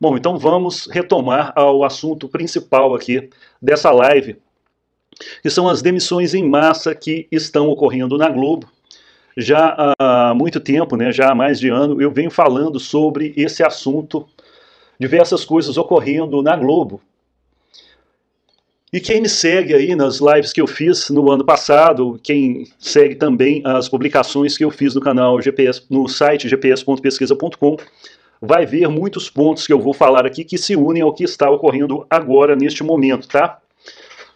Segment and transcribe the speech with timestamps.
[0.00, 3.28] Bom, então vamos retomar ao assunto principal aqui
[3.60, 4.38] dessa live,
[5.42, 8.66] que são as demissões em massa que estão ocorrendo na Globo.
[9.36, 13.62] Já há muito tempo, né, já há mais de ano, eu venho falando sobre esse
[13.62, 14.26] assunto,
[14.98, 17.02] diversas coisas ocorrendo na Globo.
[18.90, 23.16] E quem me segue aí nas lives que eu fiz no ano passado, quem segue
[23.16, 27.76] também as publicações que eu fiz no canal GPS, no site gps.pesquisa.com,
[28.40, 31.50] vai ver muitos pontos que eu vou falar aqui que se unem ao que está
[31.50, 33.58] ocorrendo agora, neste momento, tá?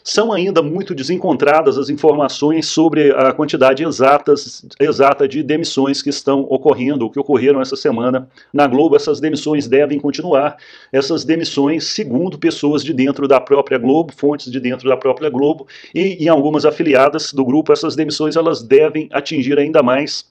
[0.06, 6.42] São ainda muito desencontradas as informações sobre a quantidade exatas, exata de demissões que estão
[6.42, 8.96] ocorrendo, que ocorreram essa semana na Globo.
[8.96, 10.58] Essas demissões devem continuar.
[10.92, 15.66] Essas demissões, segundo pessoas de dentro da própria Globo, fontes de dentro da própria Globo
[15.94, 20.26] e em algumas afiliadas do grupo, essas demissões elas devem atingir ainda mais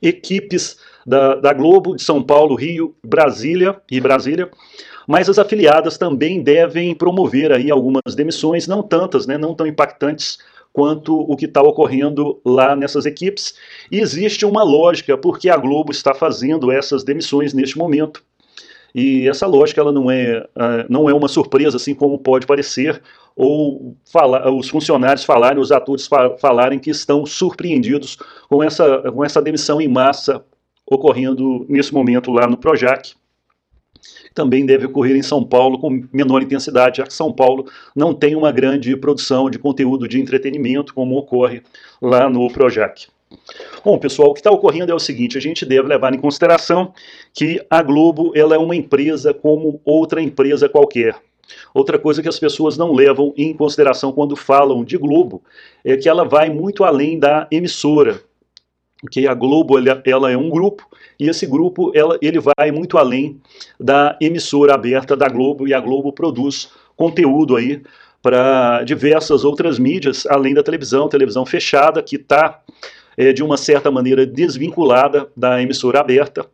[0.00, 4.50] equipes da, da Globo, de São Paulo, Rio, Brasília e Brasília,
[5.06, 10.36] mas as afiliadas também devem promover aí algumas demissões, não tantas, né, não tão impactantes
[10.70, 13.54] quanto o que está ocorrendo lá nessas equipes.
[13.90, 18.22] E existe uma lógica porque a Globo está fazendo essas demissões neste momento.
[18.94, 23.00] E essa lógica ela não é, uh, não é uma surpresa, assim como pode parecer,
[23.34, 29.24] ou fala, os funcionários falarem, os atores fa falarem que estão surpreendidos com essa, com
[29.24, 30.44] essa demissão em massa
[30.90, 33.14] ocorrendo nesse momento lá no Projac.
[34.34, 38.36] Também deve ocorrer em São Paulo com menor intensidade, já que São Paulo não tem
[38.36, 41.62] uma grande produção de conteúdo de entretenimento como ocorre
[42.00, 43.08] lá no Projac.
[43.84, 46.92] Bom, pessoal, o que está ocorrendo é o seguinte: a gente deve levar em consideração
[47.34, 51.16] que a Globo ela é uma empresa como outra empresa qualquer.
[51.74, 55.42] Outra coisa que as pessoas não levam em consideração quando falam de Globo
[55.84, 58.22] é que ela vai muito além da emissora
[59.10, 60.84] que a Globo ela, é um grupo
[61.18, 63.40] e esse grupo ela, ele vai muito além
[63.78, 67.82] da emissora aberta da Globo e a Globo produz conteúdo aí
[68.20, 72.60] para diversas outras mídias além da televisão, televisão fechada que está
[73.16, 76.46] é, de uma certa maneira desvinculada da emissora aberta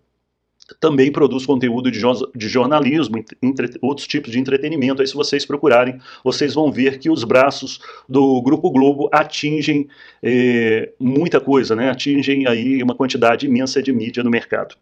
[0.80, 2.00] também produz conteúdo de,
[2.34, 5.02] de jornalismo, entre, outros tipos de entretenimento.
[5.02, 9.88] Aí, se vocês procurarem, vocês vão ver que os braços do Grupo Globo atingem
[10.22, 11.91] é, muita coisa, né?
[11.91, 14.75] atingem aí uma quantidade imensa de mídia no mercado.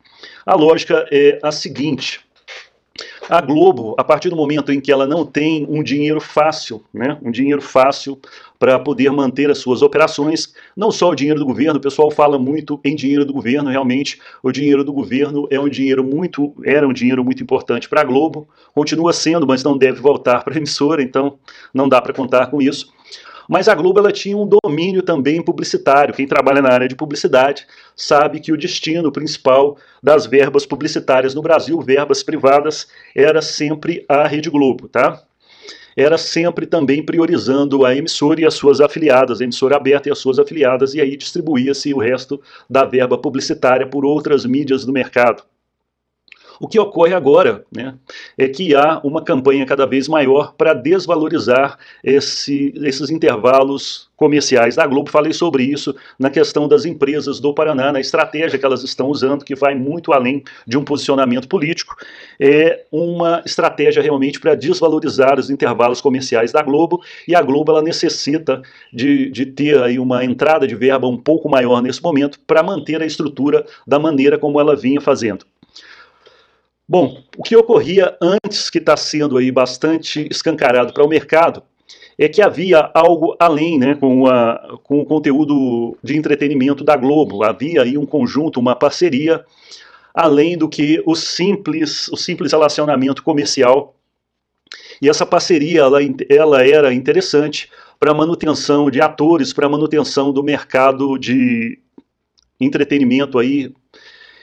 [0.46, 2.20] A lógica é a seguinte.
[3.28, 7.18] A Globo, a partir do momento em que ela não tem um dinheiro fácil, né,
[7.22, 8.18] um dinheiro fácil
[8.58, 12.38] para poder manter as suas operações, não só o dinheiro do governo, o pessoal fala
[12.38, 16.86] muito em dinheiro do governo, realmente o dinheiro do governo é um dinheiro muito, era
[16.86, 20.56] um dinheiro muito importante para a Globo, continua sendo, mas não deve voltar para a
[20.56, 21.38] emissora, então
[21.72, 22.92] não dá para contar com isso.
[23.48, 26.14] Mas a Globo ela tinha um domínio também publicitário.
[26.14, 27.66] Quem trabalha na área de publicidade
[27.96, 34.26] sabe que o destino principal das verbas publicitárias no Brasil, verbas privadas, era sempre a
[34.26, 35.22] Rede Globo, tá?
[35.96, 40.18] Era sempre também priorizando a emissora e as suas afiliadas, a emissora aberta e as
[40.18, 45.42] suas afiliadas, e aí distribuía-se o resto da verba publicitária por outras mídias do mercado.
[46.62, 47.92] O que ocorre agora né,
[48.38, 54.86] é que há uma campanha cada vez maior para desvalorizar esse, esses intervalos comerciais da
[54.86, 55.10] Globo.
[55.10, 59.44] Falei sobre isso na questão das empresas do Paraná, na estratégia que elas estão usando,
[59.44, 61.96] que vai muito além de um posicionamento político.
[62.38, 67.82] É uma estratégia realmente para desvalorizar os intervalos comerciais da Globo, e a Globo ela
[67.82, 68.62] necessita
[68.92, 73.02] de, de ter aí uma entrada de verba um pouco maior nesse momento para manter
[73.02, 75.44] a estrutura da maneira como ela vinha fazendo.
[76.92, 81.62] Bom, o que ocorria antes, que está sendo aí bastante escancarado para o mercado,
[82.18, 87.44] é que havia algo além, né, com, a, com o conteúdo de entretenimento da Globo.
[87.44, 89.42] Havia aí um conjunto, uma parceria,
[90.12, 93.96] além do que o simples, o simples relacionamento comercial.
[95.00, 95.98] E essa parceria ela,
[96.28, 101.78] ela era interessante para manutenção de atores, para manutenção do mercado de
[102.60, 103.72] entretenimento aí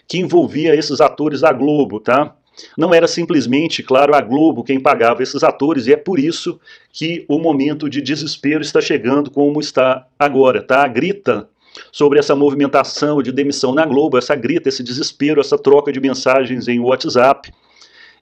[0.08, 2.36] que envolvia esses atores da Globo, tá?
[2.78, 6.60] Não era simplesmente, claro, a Globo quem pagava esses atores, e é por isso
[6.92, 10.84] que o momento de desespero está chegando como está agora, tá?
[10.84, 11.50] A grita
[11.92, 16.68] sobre essa movimentação de demissão na Globo, essa grita, esse desespero, essa troca de mensagens
[16.68, 17.52] em WhatsApp,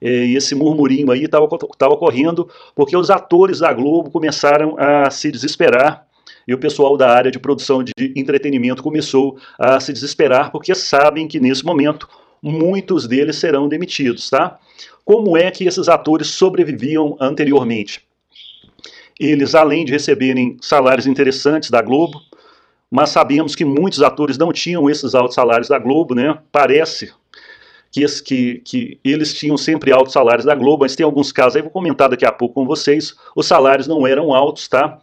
[0.00, 5.30] é, e esse murmurinho aí estava ocorrendo porque os atores da Globo começaram a se
[5.30, 6.06] desesperar
[6.46, 11.26] e o pessoal da área de produção de entretenimento começou a se desesperar porque sabem
[11.26, 12.08] que nesse momento
[12.42, 14.58] muitos deles serão demitidos, tá?
[15.04, 18.02] Como é que esses atores sobreviviam anteriormente?
[19.18, 22.20] Eles, além de receberem salários interessantes da Globo,
[22.90, 26.38] mas sabemos que muitos atores não tinham esses altos salários da Globo, né?
[26.50, 27.12] Parece
[27.90, 31.62] que, que, que, eles tinham sempre altos salários da Globo, mas tem alguns casos aí,
[31.62, 34.98] vou comentar daqui a pouco com vocês, os salários não eram altos, tá?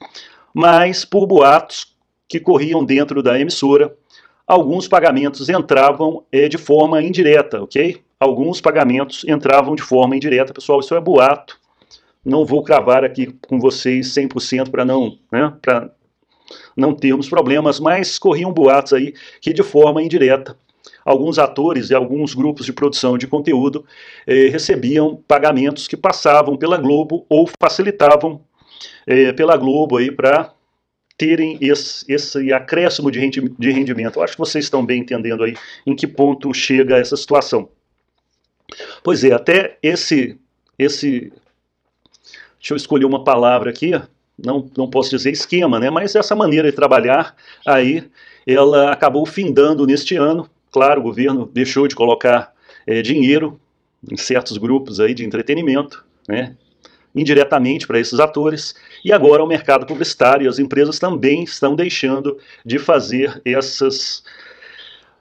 [0.54, 1.94] Mas por boatos
[2.28, 3.96] que corriam dentro da emissora,
[4.48, 8.02] alguns pagamentos entravam é, de forma indireta, ok?
[8.20, 11.60] Alguns pagamentos entravam de forma indireta, pessoal, isso é boato,
[12.24, 15.92] não vou cravar aqui com vocês 100% para não, né, para
[16.76, 20.58] não termos problemas, mas corriam boatos aí que de forma indireta
[21.04, 23.86] alguns atores e alguns grupos de produção de conteúdo
[24.26, 28.42] eh, recebiam pagamentos que passavam pela Globo ou facilitavam
[29.06, 30.52] eh, pela Globo aí para
[31.18, 33.20] terem esse, esse acréscimo de
[33.72, 34.20] rendimento.
[34.20, 37.70] Eu acho que vocês estão bem entendendo aí em que ponto chega essa situação.
[39.04, 40.38] Pois é, até esse,
[40.78, 41.32] esse
[42.60, 43.92] deixa eu escolher uma palavra aqui,
[44.38, 45.90] não, não posso dizer esquema, né?
[45.90, 47.36] mas essa maneira de trabalhar
[47.66, 48.04] aí,
[48.46, 50.50] ela acabou findando neste ano.
[50.72, 52.54] Claro, o governo deixou de colocar
[52.86, 53.60] é, dinheiro
[54.12, 56.56] em certos grupos aí de entretenimento, né?
[57.16, 62.38] Indiretamente para esses atores, e agora o mercado publicitário e as empresas também estão deixando
[62.66, 64.24] de fazer essas,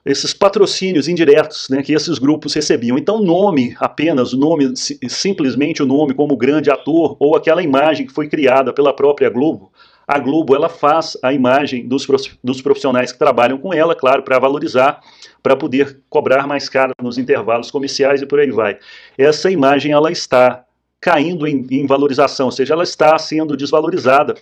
[0.05, 2.99] esses patrocínios indiretos né, que esses grupos recebiam.
[2.99, 8.13] Então, nome apenas, o nome, simplesmente o nome como grande ator, ou aquela imagem que
[8.13, 9.71] foi criada pela própria Globo,
[10.07, 12.07] a Globo ela faz a imagem dos,
[12.43, 15.01] dos profissionais que trabalham com ela, claro, para valorizar,
[15.43, 18.79] para poder cobrar mais caro nos intervalos comerciais e por aí vai.
[19.17, 20.64] Essa imagem ela está
[21.05, 24.35] caindo em, em, valorização, ou seja, ela está sendo desvalorizada.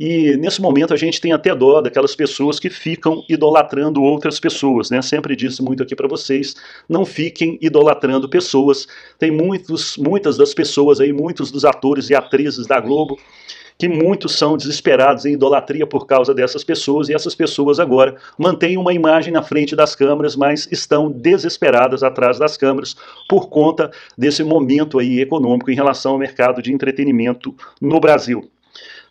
[0.00, 4.88] E nesse momento a gente tem até dó daquelas pessoas que ficam idolatrando outras pessoas,
[4.88, 5.02] né?
[5.02, 6.56] Sempre disse muito aqui para vocês,
[6.88, 8.88] não fiquem idolatrando pessoas.
[9.18, 13.18] Tem muitos, muitas das pessoas aí, muitos dos atores e atrizes da Globo
[13.78, 18.76] que muitos são desesperados em idolatria por causa dessas pessoas, e essas pessoas agora mantêm
[18.76, 22.96] uma imagem na frente das câmeras, mas estão desesperadas atrás das câmeras
[23.28, 28.50] por conta desse momento aí econômico em relação ao mercado de entretenimento no Brasil.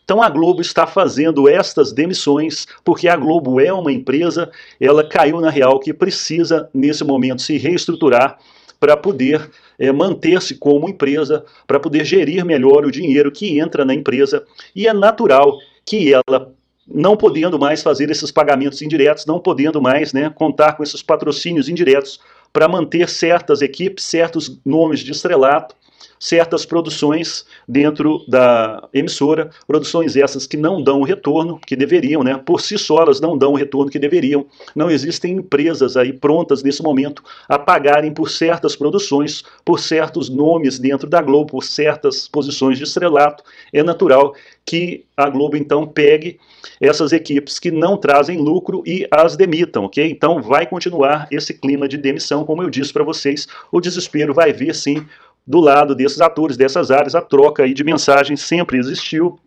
[0.04, 4.50] Então a Globo está fazendo estas demissões porque a Globo é uma empresa,
[4.80, 8.38] ela caiu na real que precisa nesse momento se reestruturar
[8.80, 13.94] para poder é, manter-se como empresa, para poder gerir melhor o dinheiro que entra na
[13.94, 14.46] empresa,
[14.76, 16.54] e é natural que ela
[16.88, 21.68] não podendo mais fazer esses pagamentos indiretos, não podendo mais né, contar com esses patrocínios
[21.68, 22.20] indiretos
[22.54, 25.76] para manter certas equipes, certos nomes de estrelato,
[26.20, 32.40] certas produções dentro da emissora, produções essas que não dão o retorno que deveriam, né?
[32.46, 34.46] Por si só elas não dão o retorno que deveriam.
[34.76, 40.80] Não existem empresas aí prontas nesse momento a pagarem por certas produções, por certos nomes
[40.80, 43.44] dentro da Globo, por certas posições de estrelato.
[43.72, 44.34] É natural
[44.66, 46.40] que a Globo então pegue
[46.82, 50.10] essas equipes que não trazem lucro e as demitam, ok?
[50.12, 54.52] Então vai continuar esse clima de demissão, como eu disse para vocês, o desespero vai
[54.52, 55.06] vir sim
[55.48, 59.40] do lado desses atores, dessas áreas, a troca aí de mensagens sempre existiu.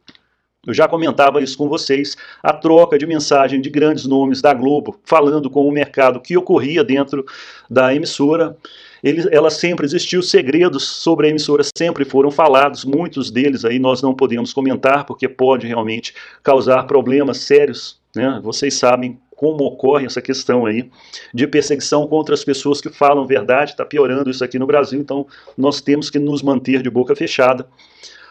[0.67, 4.99] Eu já comentava isso com vocês, a troca de mensagem de grandes nomes da Globo,
[5.05, 7.25] falando com o mercado que ocorria dentro
[7.69, 8.57] da emissora.
[9.03, 14.03] Ele, ela sempre existiu, segredos sobre a emissora sempre foram falados, muitos deles aí nós
[14.03, 18.39] não podemos comentar, porque pode realmente causar problemas sérios, né?
[18.43, 20.91] vocês sabem como ocorre essa questão aí
[21.33, 25.27] de perseguição contra as pessoas que falam verdade, está piorando isso aqui no Brasil, então
[25.57, 27.67] nós temos que nos manter de boca fechada.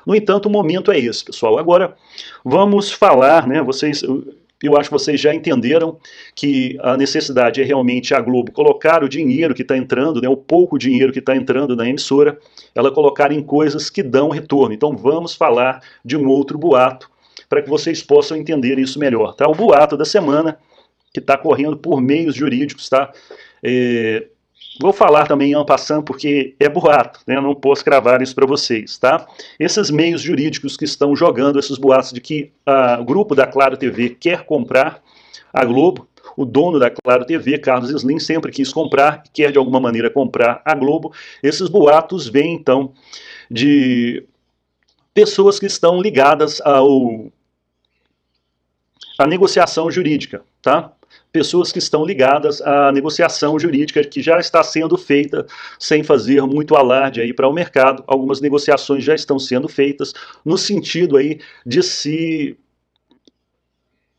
[0.06, 1.58] No entanto, o momento é esse, pessoal.
[1.58, 1.96] Agora,
[2.46, 4.04] vamos falar, né, vocês,
[4.62, 5.98] eu acho que vocês já entenderam
[6.36, 10.38] que a necessidade é realmente a Globo colocar o dinheiro que está entrando, né, o
[10.38, 12.38] pouco dinheiro que está entrando na emissora,
[12.76, 14.76] ela colocar em coisas que dão retorno.
[14.76, 17.10] Então vamos falar de um outro boato
[17.50, 19.34] para que vocês possam entender isso melhor.
[19.34, 19.48] Tá?
[19.48, 20.60] O boato da semana
[21.14, 23.12] que está correndo por meios jurídicos, tá?
[23.64, 24.28] É,
[24.80, 27.36] vou falar também em passando porque é boato, né?
[27.36, 29.28] Eu não posso cravar isso para vocês, tá?
[29.60, 32.52] Esses meios jurídicos que estão jogando esses boatos de que
[33.00, 35.02] o grupo da Claro TV quer comprar
[35.54, 39.80] a Globo, o dono da Claro TV, Carlos Slim, sempre quis comprar, quer de alguma
[39.80, 41.12] maneira comprar a Globo.
[41.44, 42.94] Esses boatos vêm então
[43.50, 44.24] de
[45.14, 47.32] pessoas que estão ligadas ao
[49.18, 50.94] a negociação jurídica, tá?
[51.32, 55.46] Pessoas que estão ligadas à negociação jurídica que já está sendo feita
[55.78, 58.04] sem fazer muito alarde aí para o mercado.
[58.08, 62.58] Algumas negociações já estão sendo feitas no sentido aí de se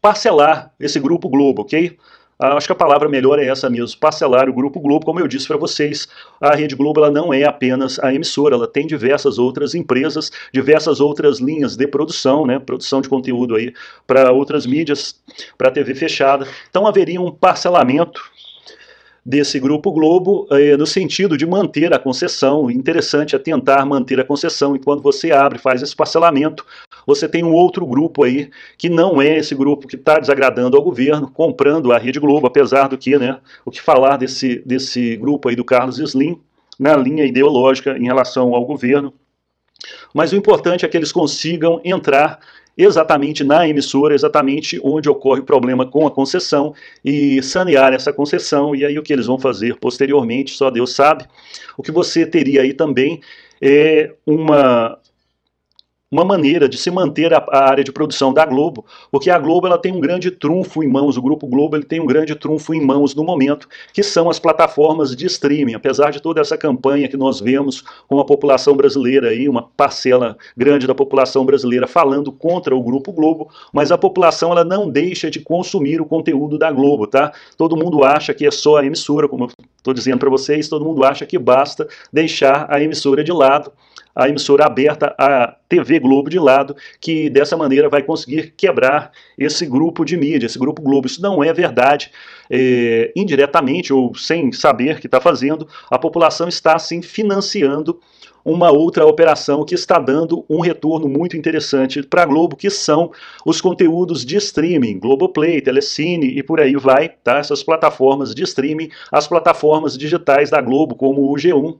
[0.00, 1.98] parcelar esse grupo Globo, ok?
[2.42, 5.04] Ah, acho que a palavra melhor é essa mesmo, parcelar o Grupo Globo.
[5.04, 6.08] Como eu disse para vocês,
[6.40, 11.00] a Rede Globo ela não é apenas a emissora, ela tem diversas outras empresas, diversas
[11.00, 13.74] outras linhas de produção, né, produção de conteúdo aí
[14.06, 15.20] para outras mídias,
[15.58, 16.48] para TV fechada.
[16.70, 18.22] Então haveria um parcelamento
[19.30, 22.68] desse Grupo Globo eh, no sentido de manter a concessão.
[22.68, 26.66] Interessante é tentar manter a concessão, e quando você abre, faz esse parcelamento,
[27.06, 30.82] você tem um outro grupo aí, que não é esse grupo que está desagradando ao
[30.82, 35.48] governo, comprando a Rede Globo, apesar do que, né, o que falar desse, desse grupo
[35.48, 36.36] aí do Carlos Slim,
[36.76, 39.14] na linha ideológica em relação ao governo.
[40.12, 42.40] Mas o importante é que eles consigam entrar
[42.76, 46.74] exatamente na emissora, exatamente onde ocorre o problema com a concessão
[47.04, 48.74] e sanear essa concessão.
[48.74, 51.24] E aí o que eles vão fazer posteriormente, só Deus sabe.
[51.76, 53.20] O que você teria aí também
[53.60, 54.98] é uma
[56.10, 59.68] uma maneira de se manter a, a, área de produção da Globo, porque a Globo
[59.68, 62.74] ela tem um grande trunfo em mãos, o Grupo Globo ele tem um grande trunfo
[62.74, 65.74] em mãos no momento, que são as plataformas de streaming.
[65.74, 70.36] Apesar de toda essa campanha que nós vemos com a população brasileira aí, uma parcela
[70.56, 75.30] grande da população brasileira falando contra o Grupo Globo, mas a população ela não deixa
[75.30, 77.32] de consumir o conteúdo da Globo, tá?
[77.56, 80.84] Todo mundo acha que é só a emissora, como eu estou dizendo para vocês, todo
[80.84, 83.70] mundo acha que basta deixar a emissora de lado
[84.20, 89.64] a emissora aberta, a TV Globo de lado, que dessa maneira vai conseguir quebrar esse
[89.64, 91.06] grupo de mídia, esse grupo Globo.
[91.06, 92.12] Isso não é verdade.
[92.50, 97.98] É, indiretamente ou sem saber que está fazendo, a população está assim financiando
[98.44, 103.10] uma outra operação que está dando um retorno muito interessante para a Globo, que são
[103.44, 107.38] os conteúdos de streaming, Globoplay, Telecine e por aí vai, tá?
[107.38, 111.76] Essas plataformas de streaming, as plataformas digitais da Globo, como o G1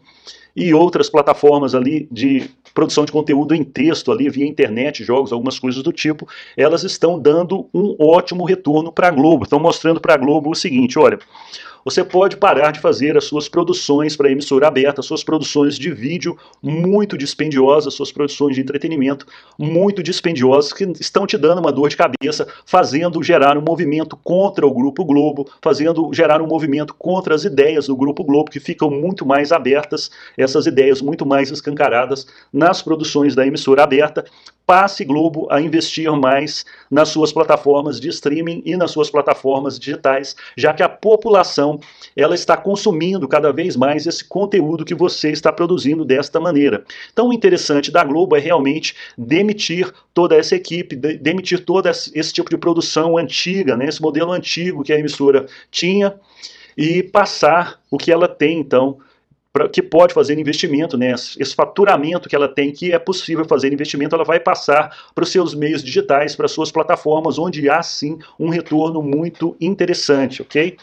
[0.55, 5.59] e outras plataformas ali de produção de conteúdo em texto ali via internet, jogos, algumas
[5.59, 9.45] coisas do tipo, elas estão dando um ótimo retorno para a Globo.
[9.45, 11.19] Estão mostrando para a Globo o seguinte, olha,
[11.85, 16.37] você pode parar de fazer as suas produções para emissora aberta, suas produções de vídeo
[16.63, 19.27] muito dispendiosas, suas produções de entretenimento
[19.59, 24.67] muito dispendiosas, que estão te dando uma dor de cabeça, fazendo gerar um movimento contra
[24.67, 28.91] o Grupo Globo, fazendo gerar um movimento contra as ideias do Grupo Globo, que ficam
[28.91, 34.25] muito mais abertas, essas ideias muito mais escancaradas nas produções da emissora aberta,
[34.71, 40.37] passe Globo a investir mais nas suas plataformas de streaming e nas suas plataformas digitais,
[40.57, 41.81] já que a população
[42.17, 46.85] ela está consumindo cada vez mais esse conteúdo que você está produzindo desta maneira.
[47.13, 52.49] Então o interessante da Globo é realmente demitir toda essa equipe, demitir todo esse tipo
[52.49, 56.15] de produção antiga, né, esse modelo antigo que a emissora tinha
[56.79, 58.99] e passar o que ela tem então
[59.53, 61.13] pra, que pode fazer investimento, né?
[61.13, 65.31] esse faturamento que ela tem, que é possível fazer investimento, ela vai passar para os
[65.31, 70.77] seus meios digitais, para suas plataformas, onde há sim um retorno muito interessante, ok?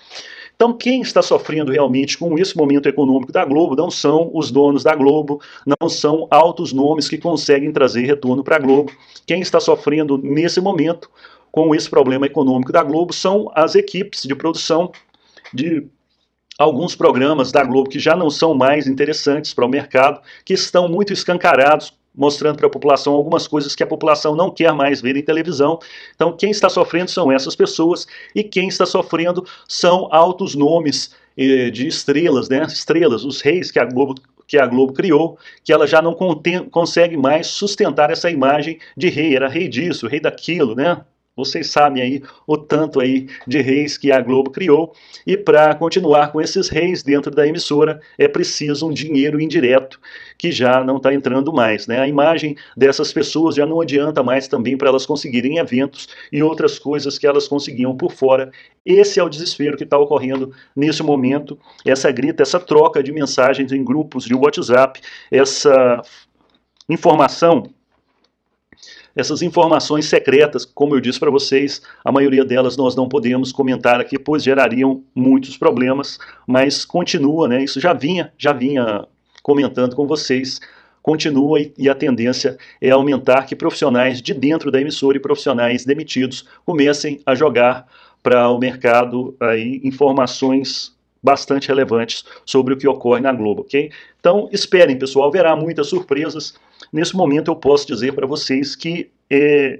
[0.58, 4.84] Então, quem está sofrendo realmente com esse momento econômico da Globo não são os donos
[4.84, 8.92] da Globo, não são altos nomes que conseguem trazer retorno para a Globo.
[9.28, 11.12] Quem está sofrendo nesse momento
[11.52, 14.92] com esse problema econômico da Globo são as equipes de produção
[15.54, 15.88] de
[16.58, 20.88] alguns programas da Globo que já não são mais interessantes para o mercado, que estão
[20.88, 25.16] muito escancarados, mostrando para a população algumas coisas que a população não quer mais ver
[25.16, 25.80] em televisão.
[26.16, 31.70] Então, quem está sofrendo são essas pessoas e quem está sofrendo são altos nomes eh,
[31.70, 32.64] de estrelas, né?
[32.64, 34.16] Estrelas, os reis que a Globo
[34.48, 36.16] que a Globo criou, que ela já não
[36.72, 41.02] consegue mais sustentar essa imagem de rei, era rei disso, rei daquilo, né?
[41.38, 44.92] Vocês sabem aí o tanto aí de reis que a Globo criou.
[45.26, 50.00] E para continuar com esses reis dentro da emissora é preciso um dinheiro indireto
[50.36, 51.86] que já não está entrando mais.
[51.86, 52.00] Né?
[52.00, 56.80] A imagem dessas pessoas já não adianta mais também para elas conseguirem eventos e outras
[56.80, 58.52] coisas que elas conseguiam por fora.
[58.84, 61.60] Esse é o desespero que está ocorrendo nesse momento.
[61.86, 66.02] Essa grita, essa troca de mensagens em grupos de WhatsApp, essa
[66.90, 67.70] informação
[69.18, 74.00] essas informações secretas, como eu disse para vocês, a maioria delas nós não podemos comentar
[74.00, 77.64] aqui, pois gerariam muitos problemas, mas continua, né?
[77.64, 79.06] Isso já vinha, já vinha
[79.42, 80.62] comentando com vocês,
[81.02, 86.46] continua e a tendência é aumentar que profissionais de dentro da emissora e profissionais demitidos
[86.64, 87.88] comecem a jogar
[88.22, 93.92] para o mercado aí informações bastante relevantes sobre o que ocorre na Globo, ok?
[94.20, 96.56] Então, esperem, pessoal, haverá muitas surpresas.
[96.92, 99.80] Nesse momento, eu posso dizer para vocês que é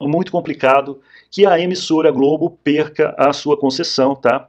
[0.00, 1.00] muito complicado
[1.30, 4.48] que a emissora Globo perca a sua concessão, tá?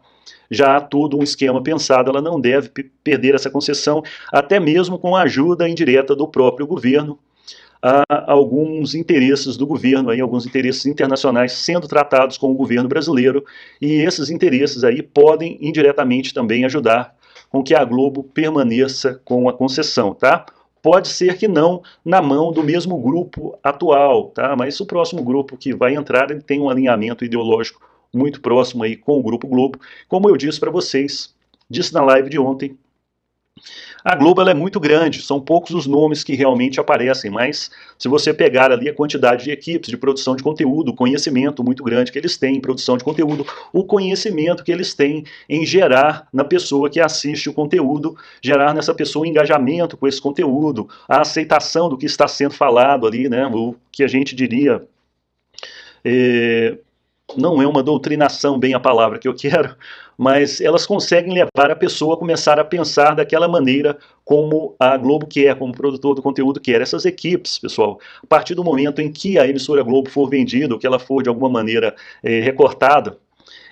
[0.49, 2.69] Já há todo um esquema pensado, ela não deve
[3.03, 4.01] perder essa concessão,
[4.31, 7.19] até mesmo com a ajuda indireta do próprio governo,
[7.81, 13.43] há alguns interesses do governo, aí, alguns interesses internacionais sendo tratados com o governo brasileiro,
[13.81, 17.15] e esses interesses aí podem indiretamente também ajudar
[17.49, 20.45] com que a Globo permaneça com a concessão, tá?
[20.81, 24.55] Pode ser que não na mão do mesmo grupo atual, tá?
[24.55, 27.81] Mas o próximo grupo que vai entrar ele tem um alinhamento ideológico
[28.13, 29.79] muito próximo aí com o Grupo Globo.
[30.07, 31.33] Como eu disse para vocês,
[31.69, 32.77] disse na live de ontem,
[34.03, 38.33] a Globo é muito grande, são poucos os nomes que realmente aparecem, mas se você
[38.33, 42.37] pegar ali a quantidade de equipes de produção de conteúdo, conhecimento muito grande que eles
[42.37, 46.99] têm em produção de conteúdo, o conhecimento que eles têm em gerar na pessoa que
[46.99, 52.05] assiste o conteúdo, gerar nessa pessoa um engajamento com esse conteúdo, a aceitação do que
[52.05, 54.81] está sendo falado ali, né, o que a gente diria.
[56.03, 56.77] É,
[57.37, 59.75] não é uma doutrinação bem a palavra que eu quero,
[60.17, 65.25] mas elas conseguem levar a pessoa a começar a pensar daquela maneira como a Globo
[65.27, 66.81] quer, como o produtor do conteúdo quer.
[66.81, 70.79] Essas equipes, pessoal, a partir do momento em que a emissora Globo for vendida, ou
[70.79, 73.17] que ela for de alguma maneira é, recortada,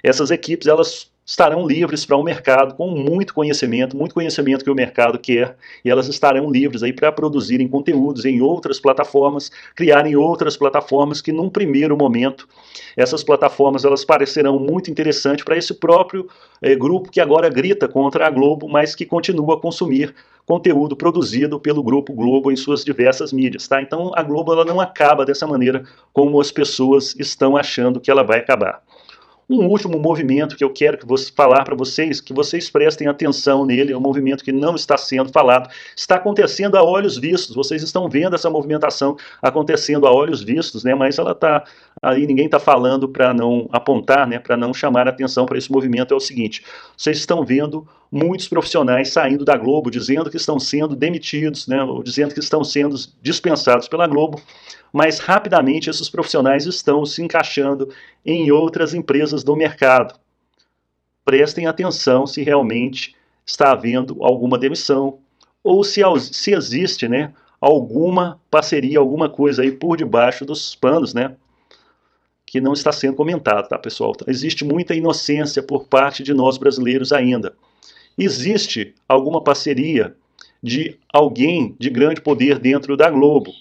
[0.03, 4.71] essas equipes elas estarão livres para o um mercado com muito conhecimento, muito conhecimento que
[4.71, 10.15] o mercado quer, e elas estarão livres aí para produzirem conteúdos em outras plataformas, criarem
[10.15, 12.47] outras plataformas que num primeiro momento
[12.95, 16.29] essas plataformas elas parecerão muito interessantes para esse próprio
[16.61, 20.15] eh, grupo que agora grita contra a Globo, mas que continua a consumir
[20.45, 23.81] conteúdo produzido pelo grupo Globo em suas diversas mídias, tá?
[23.81, 28.23] Então a Globo ela não acaba dessa maneira como as pessoas estão achando que ela
[28.23, 28.81] vai acabar.
[29.49, 33.65] Um último movimento que eu quero que você falar para vocês, que vocês prestem atenção
[33.65, 37.55] nele, é um movimento que não está sendo falado, está acontecendo a olhos vistos.
[37.55, 40.93] Vocês estão vendo essa movimentação acontecendo a olhos vistos, né?
[40.93, 41.63] Mas ela está
[42.01, 44.37] aí, ninguém está falando para não apontar, né?
[44.37, 46.13] Para não chamar atenção para esse movimento.
[46.13, 46.65] É o seguinte:
[46.97, 51.83] vocês estão vendo muitos profissionais saindo da Globo, dizendo que estão sendo demitidos, né?
[51.83, 54.41] Ou dizendo que estão sendo dispensados pela Globo
[54.91, 57.89] mas rapidamente esses profissionais estão se encaixando
[58.25, 60.15] em outras empresas do mercado.
[61.25, 65.19] Prestem atenção se realmente está havendo alguma demissão
[65.63, 71.35] ou se, se existe né, alguma parceria, alguma coisa aí por debaixo dos panos, né?
[72.45, 74.13] Que não está sendo comentado, tá, pessoal?
[74.25, 77.53] Existe muita inocência por parte de nós brasileiros ainda.
[78.17, 80.15] Existe alguma parceria
[80.61, 83.51] de alguém de grande poder dentro da Globo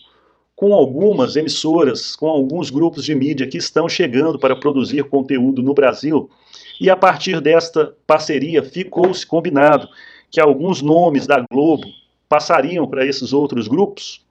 [0.57, 5.75] com algumas emissoras, com alguns grupos de mídia que estão chegando para produzir conteúdo no
[5.75, 6.31] Brasil.
[6.81, 9.87] E a partir desta parceria ficou-se combinado
[10.31, 11.87] que alguns nomes da Globo
[12.27, 14.25] passariam para esses outros grupos?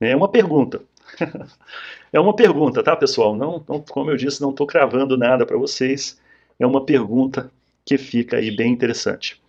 [0.00, 0.82] É uma pergunta.
[2.12, 3.36] é uma pergunta, tá, pessoal?
[3.36, 6.20] Não, não como eu disse, não estou cravando nada para vocês.
[6.58, 7.50] É uma pergunta
[7.84, 9.40] que fica aí bem interessante.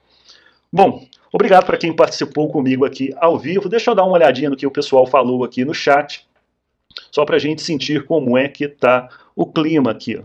[0.72, 3.70] Bom, Obrigado para quem participou comigo aqui ao vivo.
[3.70, 6.28] Deixa eu dar uma olhadinha no que o pessoal falou aqui no chat,
[7.10, 10.22] só para a gente sentir como é que está o clima aqui.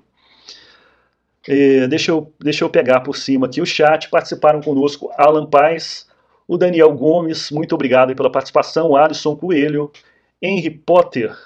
[1.49, 4.11] É, deixa, eu, deixa eu pegar por cima aqui o chat.
[4.11, 6.09] Participaram conosco Alan Paz,
[6.49, 9.93] o Daniel Gomes, muito obrigado pela participação, Alisson Coelho,
[10.43, 11.37] Henry Potter,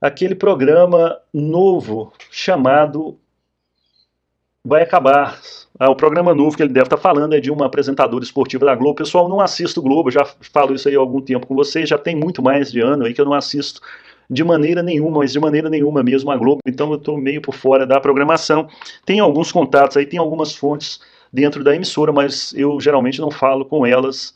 [0.00, 3.18] aquele programa novo chamado
[4.68, 5.40] vai acabar.
[5.78, 8.74] Ah, o programa novo que ele deve estar falando é de uma apresentadora esportiva da
[8.74, 8.96] Globo.
[8.96, 12.14] Pessoal, não assisto Globo, já falo isso aí há algum tempo com vocês, já tem
[12.14, 13.80] muito mais de ano aí que eu não assisto
[14.28, 17.54] de maneira nenhuma, mas de maneira nenhuma mesmo a Globo, então eu estou meio por
[17.54, 18.68] fora da programação.
[19.06, 21.00] Tem alguns contatos aí, tem algumas fontes
[21.32, 24.34] dentro da emissora, mas eu geralmente não falo com elas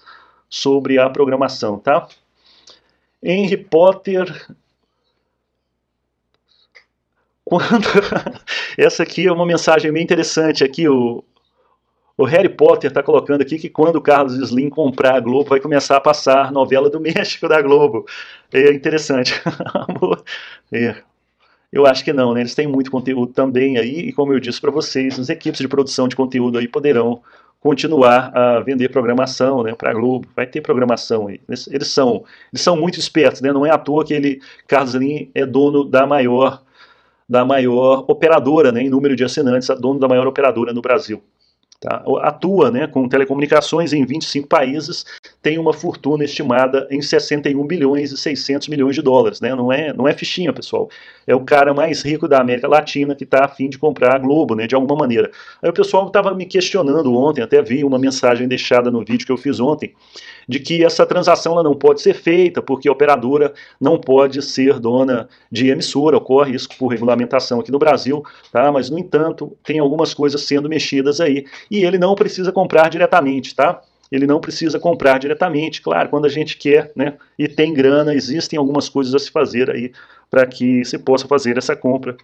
[0.49, 2.09] sobre a programação, tá?
[3.23, 4.47] Henry Potter
[7.45, 7.87] quando
[8.77, 11.25] essa aqui é uma mensagem bem interessante aqui o,
[12.17, 15.61] o Harry Potter está colocando aqui que quando o Carlos Slim comprar a Globo vai
[15.61, 18.07] começar a passar novela do México da Globo
[18.53, 19.41] é interessante
[20.73, 20.97] é.
[21.73, 22.41] eu acho que não né?
[22.41, 25.69] eles têm muito conteúdo também aí e como eu disse para vocês as equipes de
[25.69, 27.23] produção de conteúdo aí poderão
[27.63, 30.27] continuar a vender programação né, para a Globo.
[30.35, 31.41] Vai ter programação aí.
[31.49, 33.53] Eles, eles, são, eles são muito espertos, né?
[33.53, 36.61] não é à toa que ele, Carlos Slim é dono da maior
[37.33, 41.23] da maior operadora né, em número de assinantes, a dono da maior operadora no Brasil.
[41.81, 42.05] Tá?
[42.21, 45.07] Atua né, com telecomunicações em 25 países,
[45.43, 49.41] tem uma fortuna estimada em 61 bilhões e 600 milhões de dólares.
[49.41, 49.55] Né?
[49.55, 50.91] Não, é, não é fichinha, pessoal.
[51.27, 54.55] É o cara mais rico da América Latina que está afim de comprar a Globo,
[54.55, 55.31] né, de alguma maneira.
[55.63, 59.33] Aí o pessoal estava me questionando ontem, até vi uma mensagem deixada no vídeo que
[59.33, 59.95] eu fiz ontem,
[60.49, 64.79] de que essa transação ela não pode ser feita porque a operadora não pode ser
[64.79, 68.71] dona de emissora, ocorre isso por regulamentação aqui no Brasil, tá?
[68.71, 73.55] mas no entanto tem algumas coisas sendo mexidas aí e ele não precisa comprar diretamente,
[73.55, 73.81] tá?
[74.11, 78.59] Ele não precisa comprar diretamente, claro, quando a gente quer, né, e tem grana, existem
[78.59, 79.91] algumas coisas a se fazer aí
[80.31, 82.15] para que se possa fazer essa compra.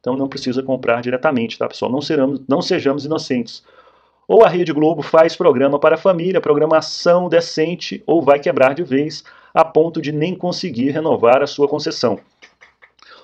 [0.00, 1.92] Então não precisa comprar diretamente, tá, pessoal?
[1.92, 3.62] Não, seramos, não sejamos inocentes.
[4.28, 8.82] Ou a Rede Globo faz programa para a família, programação decente, ou vai quebrar de
[8.82, 12.20] vez a ponto de nem conseguir renovar a sua concessão.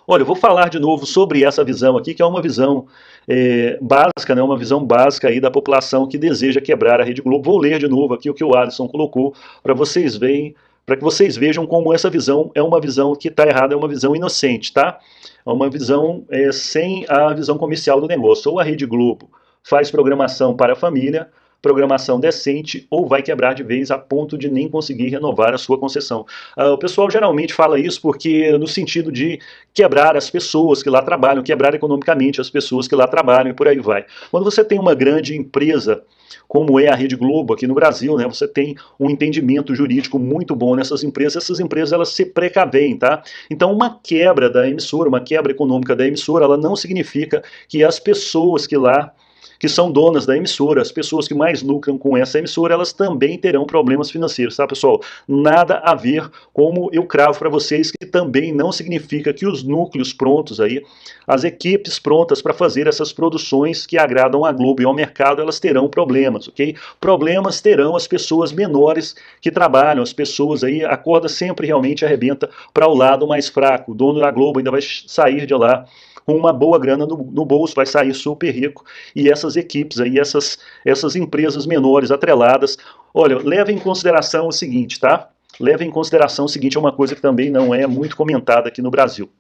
[0.07, 2.87] Olha, eu vou falar de novo sobre essa visão aqui, que é uma visão
[3.29, 7.53] é, básica, né, uma visão básica aí da população que deseja quebrar a Rede Globo.
[7.53, 10.55] Vou ler de novo aqui o que o Alisson colocou para vocês verem,
[10.87, 13.89] para que vocês vejam como essa visão é uma visão que está errada, é uma
[13.89, 14.99] visão inocente, tá?
[15.47, 18.51] É uma visão é, sem a visão comercial do negócio.
[18.51, 19.29] Ou a Rede Globo
[19.65, 21.29] faz programação para a família,
[21.65, 25.79] programação decente ou vai quebrar de vez a ponto de nem conseguir renovar a sua
[25.79, 26.27] concessão.
[26.59, 29.41] Uh, o pessoal geralmente fala isso porque no sentido de
[29.73, 33.67] quebrar as pessoas que lá trabalham, quebrar economicamente as pessoas que lá trabalham e por
[33.67, 34.05] aí vai.
[34.31, 36.03] Quando você tem uma grande empresa
[36.47, 38.27] como é a Rede Globo aqui no Brasil, né?
[38.27, 43.23] Você tem um entendimento jurídico muito bom nessas empresas, essas empresas elas se precavem, tá?
[43.51, 47.99] Então uma quebra da emissora, uma quebra econômica da emissora, ela não significa que as
[47.99, 49.13] pessoas que lá
[49.59, 53.39] que são donas da emissora, as pessoas que mais lucram com essa emissora, elas também
[53.39, 55.01] terão problemas financeiros, tá, pessoal?
[55.27, 60.13] Nada a ver, como eu cravo para vocês, que também não significa que os núcleos
[60.13, 60.83] prontos aí,
[61.27, 65.59] as equipes prontas para fazer essas produções que agradam a Globo e ao mercado, elas
[65.59, 66.77] terão problemas, ok?
[67.01, 72.49] Problemas terão as pessoas menores que trabalham, as pessoas aí, a corda sempre realmente arrebenta
[72.73, 73.93] para o lado mais fraco.
[73.93, 75.87] O dono da Globo ainda vai sair de lá
[76.27, 78.85] com uma boa grana no, no, bolso, vai sair super rico.
[79.15, 82.77] E essas equipes aí, essas, essas empresas menores atreladas,
[83.13, 85.29] olha, leva em consideração o seguinte, tá?
[85.61, 88.83] Leva em consideração o seguinte, é uma coisa que também não é muito comentada aqui
[88.83, 89.31] no Brasil.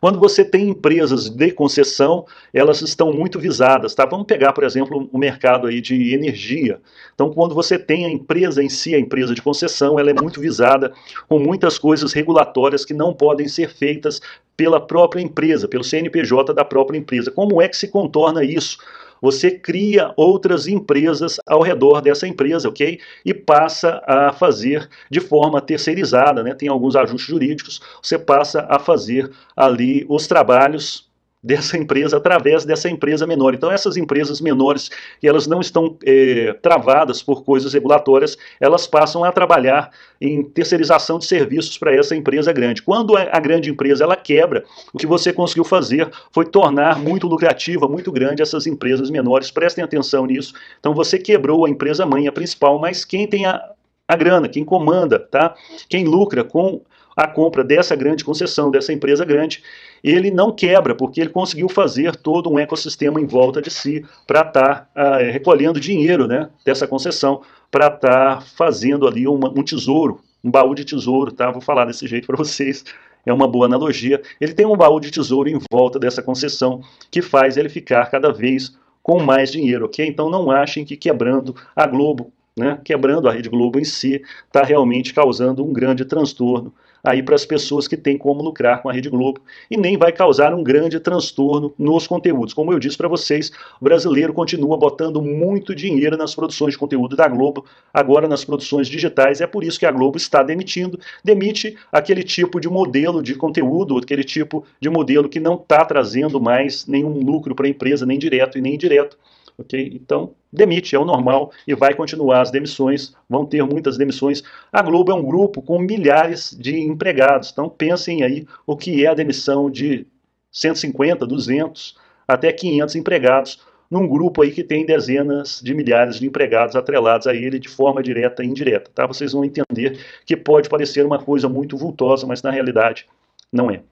[0.00, 4.04] Quando você tem empresas de concessão, elas estão muito visadas, tá?
[4.04, 6.80] Vamos pegar, por exemplo, o mercado aí de energia.
[7.14, 10.40] Então, quando você tem a empresa em si, a empresa de concessão, ela é muito
[10.40, 10.92] visada
[11.28, 14.20] com muitas coisas regulatórias que não podem ser feitas
[14.56, 17.30] pela própria empresa, pelo CNPJ da própria empresa.
[17.30, 18.78] Como é que se contorna isso?
[19.22, 22.98] Você cria outras empresas ao redor dessa empresa, ok?
[23.24, 26.52] E passa a fazer de forma terceirizada, né?
[26.54, 31.11] Tem alguns ajustes jurídicos, você passa a fazer ali os trabalhos
[31.42, 33.54] dessa empresa através dessa empresa menor.
[33.54, 39.24] Então essas empresas menores, que elas não estão é, travadas por coisas regulatórias, elas passam
[39.24, 42.82] a trabalhar em terceirização de serviços para essa empresa grande.
[42.82, 47.88] Quando a, grande empresa ela quebra, o que você conseguiu fazer foi tornar muito lucrativa,
[47.88, 49.50] muito grande essas empresas menores.
[49.50, 50.54] Prestem atenção nisso.
[50.78, 53.60] Então você quebrou a empresa mãe, a principal, mas quem tem a,
[54.06, 55.54] a grana, quem comanda, tá?
[55.88, 56.82] Quem lucra com
[57.16, 59.62] a compra dessa grande concessão, dessa empresa grande,
[60.02, 64.40] ele não quebra, porque ele conseguiu fazer todo um ecossistema em volta de si para
[64.40, 69.62] estar tá, uh, recolhendo dinheiro né, dessa concessão, para estar tá fazendo ali uma, um
[69.62, 71.50] tesouro, um baú de tesouro, tá?
[71.50, 72.84] Vou falar desse jeito para vocês,
[73.24, 74.20] é uma boa analogia.
[74.40, 78.32] Ele tem um baú de tesouro em volta dessa concessão que faz ele ficar cada
[78.32, 80.06] vez com mais dinheiro, ok?
[80.06, 84.62] Então não achem que quebrando a Globo, né, quebrando a Rede Globo em si, está
[84.62, 86.72] realmente causando um grande transtorno
[87.02, 90.12] aí para as pessoas que têm como lucrar com a Rede Globo e nem vai
[90.12, 92.54] causar um grande transtorno nos conteúdos.
[92.54, 97.16] Como eu disse para vocês, o brasileiro continua botando muito dinheiro nas produções de conteúdo
[97.16, 99.40] da Globo, agora nas produções digitais.
[99.40, 103.98] É por isso que a Globo está demitindo, demite aquele tipo de modelo de conteúdo,
[103.98, 108.18] aquele tipo de modelo que não está trazendo mais nenhum lucro para a empresa, nem
[108.18, 109.18] direto e nem indireto.
[109.58, 109.92] Ok?
[109.94, 114.42] Então, demite, é o normal e vai continuar as demissões, vão ter muitas demissões.
[114.72, 119.08] A Globo é um grupo com milhares de empregados, então pensem aí o que é
[119.08, 120.06] a demissão de
[120.50, 123.60] 150, 200, até 500 empregados
[123.90, 128.02] num grupo aí que tem dezenas de milhares de empregados atrelados a ele de forma
[128.02, 129.06] direta e indireta, tá?
[129.06, 133.06] Vocês vão entender que pode parecer uma coisa muito vultosa, mas na realidade
[133.52, 133.82] não é.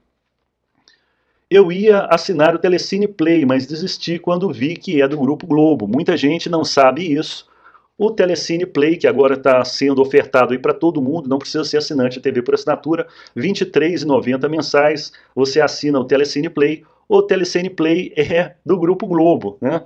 [1.51, 5.85] Eu ia assinar o Telecine Play, mas desisti quando vi que é do Grupo Globo.
[5.85, 7.45] Muita gente não sabe isso.
[7.97, 12.19] O Telecine Play, que agora está sendo ofertado para todo mundo, não precisa ser assinante
[12.19, 16.85] da TV por assinatura, R$ 23,90 mensais, você assina o Telecine Play.
[17.05, 19.83] O Telecine Play é do Grupo Globo, né?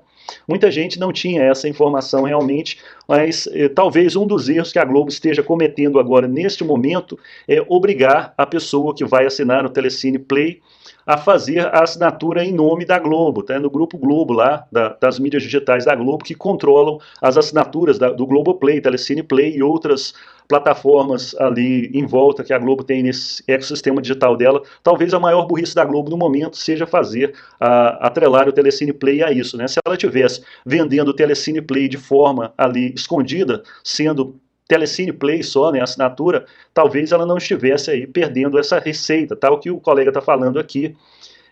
[0.48, 4.86] Muita gente não tinha essa informação realmente, mas eh, talvez um dos erros que a
[4.86, 10.20] Globo esteja cometendo agora, neste momento, é obrigar a pessoa que vai assinar o Telecine
[10.20, 10.62] Play
[11.06, 13.60] a fazer a assinatura em nome da Globo, tá?
[13.60, 18.12] no Grupo Globo lá, da, das mídias digitais da Globo, que controlam as assinaturas da,
[18.12, 20.14] do Globoplay, Telecine Play e outras
[20.48, 24.62] plataformas ali em volta que a Globo tem nesse ecossistema digital dela.
[24.84, 29.24] Talvez a maior burrice da Globo no momento seja fazer, a, atrelar o Telecine Play
[29.24, 29.58] a isso.
[29.58, 29.68] Né?
[29.68, 35.72] Se ela tivesse vendendo o Telecine Play de forma ali escondida, sendo Telecine Play só,
[35.72, 39.62] né, assinatura, talvez ela não estivesse aí perdendo essa receita, tal tá?
[39.62, 40.96] que o colega está falando aqui.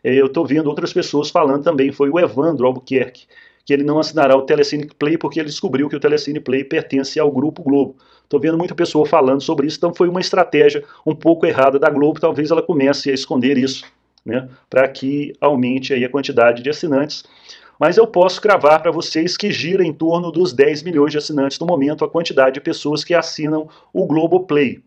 [0.04, 3.26] É, eu estou vendo outras pessoas falando também, foi o Evandro Albuquerque,
[3.66, 7.20] que ele não assinará o Telecine Play porque ele descobriu que o Telecine Play pertence
[7.20, 7.96] ao Grupo Globo.
[8.24, 11.90] Estou vendo muita pessoa falando sobre isso, então foi uma estratégia um pouco errada da
[11.90, 13.86] Globo, talvez ela comece a esconder isso
[14.26, 17.24] né, para que aumente aí a quantidade de assinantes.
[17.80, 21.60] Mas eu posso cravar para vocês que gira em torno dos 10 milhões de assinantes
[21.60, 24.82] no momento a quantidade de pessoas que assinam o Globoplay.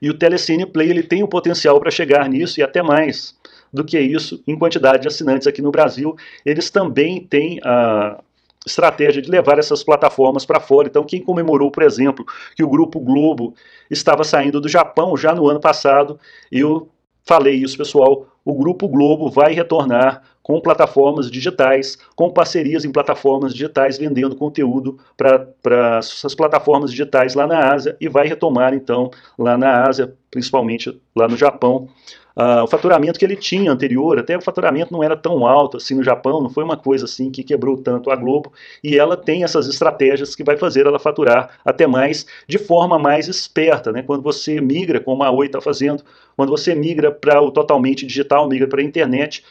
[0.00, 3.38] E o Telecine Play ele tem o potencial para chegar nisso e até mais
[3.72, 6.16] do que isso em quantidade de assinantes aqui no Brasil.
[6.44, 8.20] Eles também têm a
[8.66, 10.88] estratégia de levar essas plataformas para fora.
[10.88, 13.54] Então, quem comemorou, por exemplo, que o Grupo Globo
[13.90, 16.18] estava saindo do Japão já no ano passado,
[16.50, 16.88] eu
[17.24, 23.52] falei isso, pessoal, o Grupo Globo vai retornar com plataformas digitais, com parcerias em plataformas
[23.52, 29.56] digitais, vendendo conteúdo para essas plataformas digitais lá na Ásia e vai retomar, então, lá
[29.56, 31.88] na Ásia, principalmente lá no Japão,
[32.36, 35.94] Uh, o faturamento que ele tinha anterior, até o faturamento não era tão alto assim
[35.94, 39.42] no Japão, não foi uma coisa assim que quebrou tanto a Globo, e ela tem
[39.42, 44.02] essas estratégias que vai fazer ela faturar até mais de forma mais esperta, né?
[44.02, 46.04] Quando você migra, como a Oi está fazendo,
[46.36, 49.44] quando você migra para o totalmente digital, migra para a internet,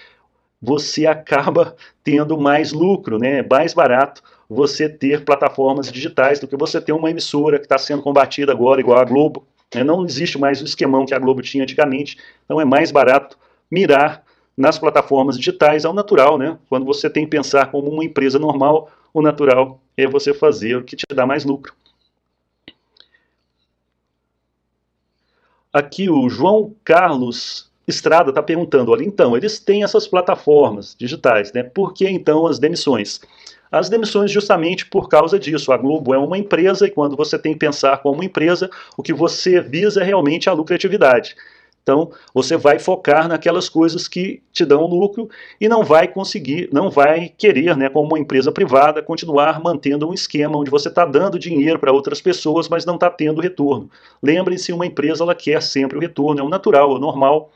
[0.62, 3.39] você acaba tendo mais lucro, né?
[3.39, 7.78] É mais barato você ter plataformas digitais do que você ter uma emissora que está
[7.78, 9.46] sendo combatida agora, igual a Globo?
[9.86, 13.38] Não existe mais o esquemão que a Globo tinha antigamente, então é mais barato
[13.70, 14.24] mirar
[14.58, 16.58] nas plataformas digitais ao natural, né?
[16.68, 20.84] Quando você tem que pensar como uma empresa normal, o natural é você fazer o
[20.84, 21.74] que te dá mais lucro.
[25.72, 31.63] Aqui o João Carlos Estrada está perguntando, olha, então, eles têm essas plataformas digitais, né?
[31.63, 33.19] Por que então as demissões?
[33.71, 35.71] as demissões justamente por causa disso.
[35.71, 39.13] A Globo é uma empresa e quando você tem que pensar como empresa, o que
[39.13, 41.36] você visa é realmente a lucratividade.
[41.82, 45.28] Então, você vai focar naquelas coisas que te dão lucro
[45.60, 50.13] e não vai conseguir, não vai querer, né, como uma empresa privada, continuar mantendo um
[50.13, 53.89] esquema onde você está dando dinheiro para outras pessoas, mas não está tendo retorno.
[54.21, 57.49] Lembre-se, uma empresa ela quer sempre o retorno, é o natural, é o normal,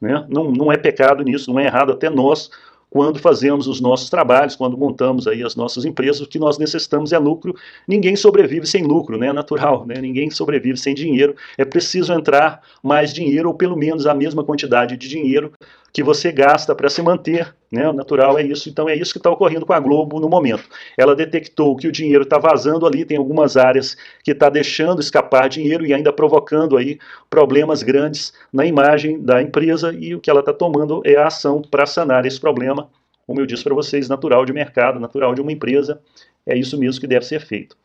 [0.00, 0.24] né?
[0.28, 2.50] não, não é pecado nisso, não é errado, até nós
[2.90, 7.12] quando fazemos os nossos trabalhos, quando montamos aí as nossas empresas, o que nós necessitamos
[7.12, 7.54] é lucro.
[7.86, 9.28] Ninguém sobrevive sem lucro, né?
[9.28, 9.94] É natural, né?
[10.00, 11.36] Ninguém sobrevive sem dinheiro.
[11.56, 15.52] É preciso entrar mais dinheiro ou pelo menos a mesma quantidade de dinheiro
[15.92, 17.88] que você gasta para se manter, né?
[17.88, 18.68] O natural é isso.
[18.68, 20.64] Então é isso que está ocorrendo com a Globo no momento.
[20.96, 25.48] Ela detectou que o dinheiro está vazando ali, tem algumas áreas que está deixando escapar
[25.48, 26.98] dinheiro e ainda provocando aí
[27.28, 31.62] problemas grandes na imagem da empresa e o que ela está tomando é a ação
[31.62, 32.88] para sanar esse problema.
[33.26, 36.00] Como eu disse para vocês, natural de mercado, natural de uma empresa,
[36.46, 37.76] é isso mesmo que deve ser feito.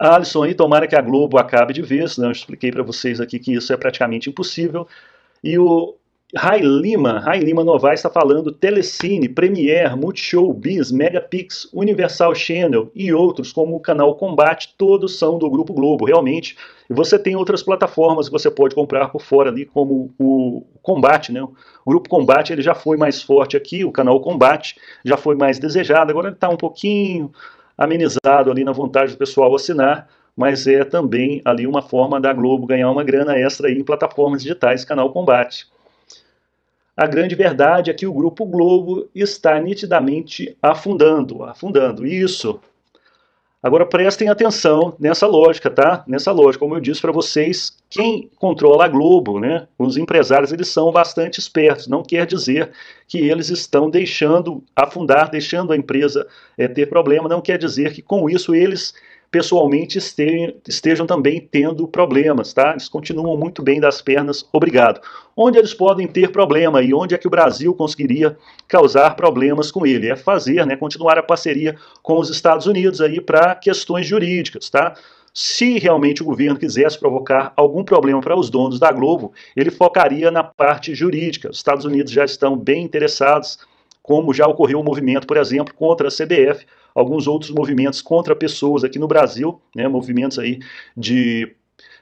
[0.00, 2.26] Alisson, aí tomara que a Globo acabe de vez, né?
[2.26, 4.88] eu expliquei para vocês aqui que isso é praticamente impossível.
[5.42, 5.96] E o
[6.36, 13.12] Rai Lima, Rai Lima Novaes está falando Telecine, Premiere, Multishow, Biz, Megapix, Universal Channel e
[13.12, 16.56] outros, como o canal Combate, todos são do Grupo Globo, realmente.
[16.88, 21.32] E você tem outras plataformas que você pode comprar por fora ali, como o Combate,
[21.32, 21.42] né?
[21.42, 21.52] O
[21.84, 26.10] Grupo Combate ele já foi mais forte aqui, o canal Combate já foi mais desejado,
[26.12, 27.32] agora ele está um pouquinho
[27.76, 32.66] amenizado ali na vontade do pessoal assinar, mas é também ali uma forma da Globo
[32.66, 35.66] ganhar uma grana extra em plataformas digitais, canal Combate.
[36.96, 42.06] A grande verdade é que o Grupo Globo está nitidamente afundando, afundando.
[42.06, 42.60] Isso
[43.62, 46.02] Agora prestem atenção nessa lógica, tá?
[46.06, 49.68] Nessa lógica, como eu disse para vocês, quem controla a Globo, né?
[49.78, 51.86] Os empresários, eles são bastante espertos.
[51.86, 52.70] Não quer dizer
[53.06, 57.28] que eles estão deixando afundar, deixando a empresa é, ter problema.
[57.28, 58.94] Não quer dizer que com isso eles
[59.30, 59.96] pessoalmente
[60.66, 62.72] estejam também tendo problemas, tá?
[62.72, 65.00] Eles continuam muito bem das pernas, obrigado.
[65.36, 69.86] Onde eles podem ter problema e onde é que o Brasil conseguiria causar problemas com
[69.86, 70.08] ele?
[70.08, 74.94] É fazer, né, continuar a parceria com os Estados Unidos aí para questões jurídicas, tá?
[75.32, 80.28] Se realmente o governo quisesse provocar algum problema para os donos da Globo, ele focaria
[80.28, 81.50] na parte jurídica.
[81.50, 83.60] Os Estados Unidos já estão bem interessados,
[84.02, 88.84] como já ocorreu um movimento, por exemplo, contra a CBF, alguns outros movimentos contra pessoas
[88.84, 90.58] aqui no Brasil, né, movimentos aí
[90.96, 91.54] de,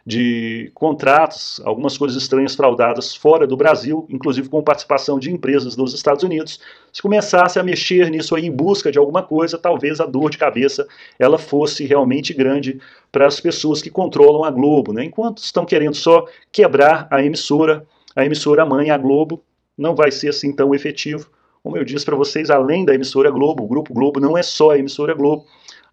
[0.06, 5.92] de contratos, algumas coisas estranhas fraudadas fora do Brasil, inclusive com participação de empresas dos
[5.92, 6.60] Estados Unidos.
[6.92, 10.38] Se começasse a mexer nisso aí em busca de alguma coisa, talvez a dor de
[10.38, 10.86] cabeça
[11.18, 12.80] ela fosse realmente grande
[13.12, 15.04] para as pessoas que controlam a Globo, né?
[15.04, 19.42] Enquanto estão querendo só quebrar a emissora, a emissora mãe, a Globo,
[19.76, 21.28] não vai ser assim tão efetivo.
[21.68, 24.70] Como eu disse para vocês, além da emissora Globo, o Grupo Globo não é só
[24.70, 25.44] a emissora Globo.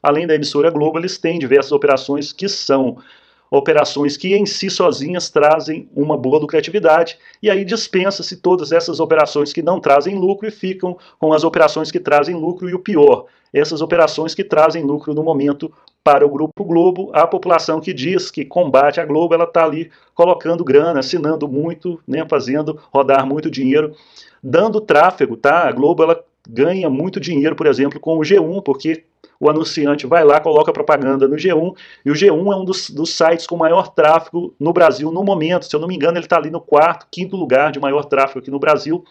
[0.02, 2.96] Além da emissora Globo, eles têm diversas operações que são
[3.52, 9.52] operações que em si sozinhas trazem uma boa lucratividade, e aí dispensa-se todas essas operações
[9.52, 13.26] que não trazem lucro e ficam com as operações que trazem lucro, e o pior,
[13.52, 15.70] essas operações que trazem lucro no momento
[16.06, 19.90] para o Grupo Globo, a população que diz que combate a Globo, ela está ali
[20.14, 23.92] colocando grana, assinando muito, né, fazendo rodar muito dinheiro,
[24.42, 25.68] dando tráfego, tá?
[25.68, 29.04] A Globo ela ganha muito dinheiro, por exemplo, com o G1, porque
[29.40, 33.10] o anunciante vai lá, coloca propaganda no G1, e o G1 é um dos, dos
[33.10, 35.66] sites com maior tráfego no Brasil no momento.
[35.66, 38.38] Se eu não me engano, ele está ali no quarto, quinto lugar de maior tráfego
[38.38, 39.04] aqui no Brasil.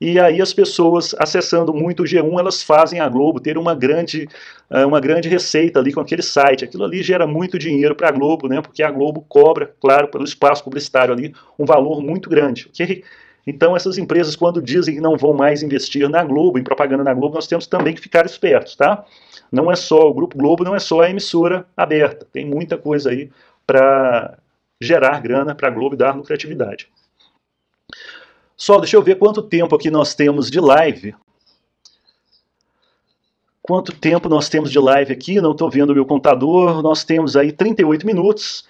[0.00, 4.28] E aí as pessoas acessando muito o G1, elas fazem a Globo ter uma grande,
[4.70, 6.64] eh, uma grande receita ali com aquele site.
[6.64, 8.60] Aquilo ali gera muito dinheiro para a Globo, né?
[8.60, 12.68] Porque a Globo cobra, claro, pelo espaço publicitário ali, um valor muito grande.
[12.68, 13.04] Okay?
[13.46, 17.12] Então, essas empresas, quando dizem que não vão mais investir na Globo, em propaganda na
[17.12, 19.04] Globo, nós temos também que ficar espertos, tá?
[19.52, 22.26] Não é só o Grupo Globo, não é só a emissora aberta.
[22.32, 23.30] Tem muita coisa aí
[23.66, 24.38] para
[24.80, 26.88] gerar grana para a Globo e dar lucratividade.
[28.56, 31.14] Só, deixa eu ver quanto tempo aqui nós temos de live.
[33.62, 35.40] Quanto tempo nós temos de live aqui?
[35.40, 36.82] Não estou vendo o meu contador.
[36.82, 38.68] Nós temos aí 38 minutos.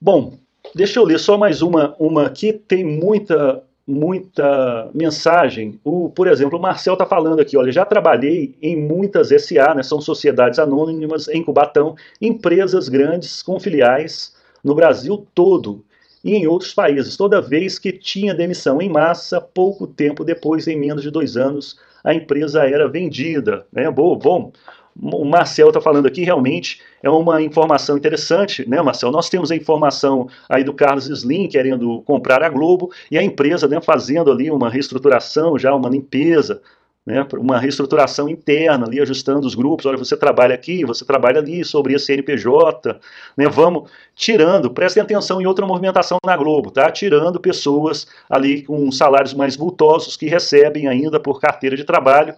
[0.00, 0.38] Bom,
[0.74, 2.52] deixa eu ler só mais uma, uma aqui.
[2.52, 5.80] Tem muita muita mensagem.
[5.82, 9.82] O, por exemplo, o Marcel está falando aqui, olha, já trabalhei em muitas SA, né,
[9.82, 15.84] são sociedades anônimas em Cubatão, empresas grandes com filiais no Brasil todo
[16.24, 17.16] e em outros países.
[17.16, 21.78] Toda vez que tinha demissão em massa, pouco tempo depois, em menos de dois anos,
[22.04, 23.66] a empresa era vendida.
[23.72, 23.90] Né?
[23.90, 24.52] Bom, bom,
[25.00, 29.10] o Marcel está falando aqui, realmente é uma informação interessante, né, Marcel?
[29.10, 33.66] Nós temos a informação aí do Carlos Slim querendo comprar a Globo e a empresa
[33.66, 36.60] né, fazendo ali uma reestruturação, já uma limpeza,
[37.10, 41.64] né, uma reestruturação interna ali, ajustando os grupos, olha, você trabalha aqui, você trabalha ali,
[41.64, 43.00] sobre esse CNPJ,
[43.36, 48.90] né, vamos tirando, prestem atenção em outra movimentação na Globo, tá, tirando pessoas ali com
[48.92, 52.34] salários mais vultosos que recebem ainda por carteira de trabalho,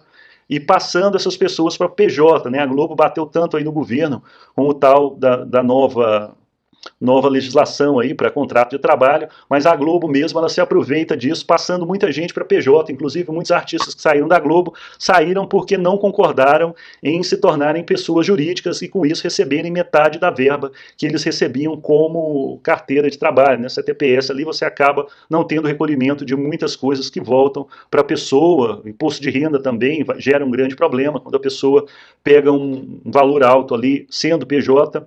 [0.49, 2.49] e passando essas pessoas para PJ.
[2.49, 2.59] Né?
[2.59, 4.21] A Globo bateu tanto aí no governo
[4.53, 6.35] com o tal da, da nova
[6.99, 11.45] nova legislação aí para contrato de trabalho, mas a Globo mesmo ela se aproveita disso,
[11.45, 15.97] passando muita gente para PJ, inclusive muitos artistas que saíram da Globo saíram porque não
[15.97, 21.23] concordaram em se tornarem pessoas jurídicas e com isso receberem metade da verba que eles
[21.23, 23.85] recebiam como carteira de trabalho, nessa né?
[23.85, 28.81] TPS ali você acaba não tendo recolhimento de muitas coisas que voltam para a pessoa,
[28.85, 31.85] imposto de renda também gera um grande problema quando a pessoa
[32.23, 35.05] pega um valor alto ali sendo PJ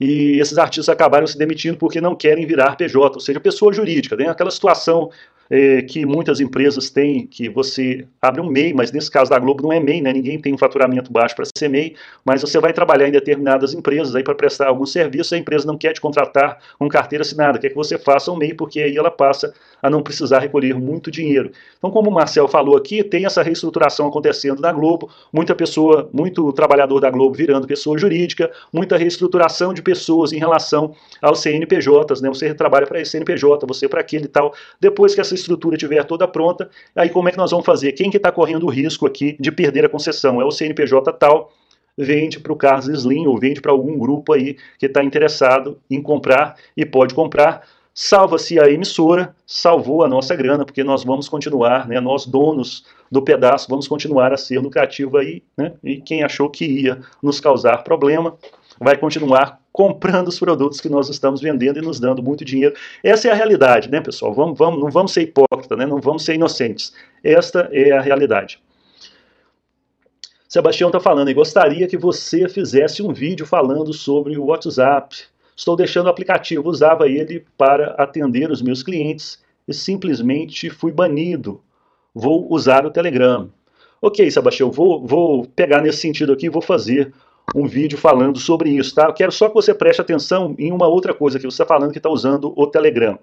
[0.00, 4.16] e esses artistas acabaram se demitindo porque não querem virar PJ, ou seja, pessoa jurídica.
[4.16, 5.10] Tem aquela situação
[5.50, 9.62] é, que muitas empresas têm, que você abre um MEI, mas nesse caso da Globo
[9.62, 10.12] não é MEI, né?
[10.12, 14.14] ninguém tem um faturamento baixo para ser MEI, mas você vai trabalhar em determinadas empresas
[14.14, 17.68] aí para prestar algum serviço, a empresa não quer te contratar com carteira assinada, quer
[17.68, 21.50] que você faça um MEI, porque aí ela passa a não precisar recolher muito dinheiro.
[21.78, 26.52] Então, como o Marcel falou aqui, tem essa reestruturação acontecendo na Globo, muita pessoa, muito
[26.52, 32.28] trabalhador da Globo virando pessoa jurídica, muita reestruturação de pessoas em relação aos CNPJs, né?
[32.28, 34.52] Você trabalha para esse CNPJ, você para aquele e tal.
[34.80, 37.92] Depois que essa estrutura estiver toda pronta, aí como é que nós vamos fazer?
[37.92, 40.40] Quem que está correndo o risco aqui de perder a concessão?
[40.40, 41.52] É o CNPJ tal,
[41.96, 46.02] vende para o Carlos Slim ou vende para algum grupo aí que está interessado em
[46.02, 47.62] comprar e pode comprar.
[47.94, 53.22] Salva-se a emissora, salvou a nossa grana, porque nós vamos continuar, né, nós donos do
[53.22, 57.78] pedaço, vamos continuar a ser lucrativo aí, né, e quem achou que ia nos causar
[57.84, 58.36] problema,
[58.80, 62.74] vai continuar comprando os produtos que nós estamos vendendo e nos dando muito dinheiro.
[63.02, 64.32] Essa é a realidade, né, pessoal?
[64.32, 65.84] Vamos, vamos, não vamos ser hipócritas, né?
[65.84, 66.94] não vamos ser inocentes.
[67.22, 68.58] Esta é a realidade.
[70.48, 75.24] Sebastião está falando, e gostaria que você fizesse um vídeo falando sobre o WhatsApp.
[75.54, 81.60] Estou deixando o aplicativo, usava ele para atender os meus clientes e simplesmente fui banido.
[82.14, 83.50] Vou usar o Telegram.
[84.00, 87.12] Ok, Sebastião, vou, vou pegar nesse sentido aqui e vou fazer
[87.54, 89.06] um vídeo falando sobre isso, tá?
[89.06, 91.92] Eu quero só que você preste atenção em uma outra coisa que você está falando
[91.92, 93.18] que está usando o Telegram.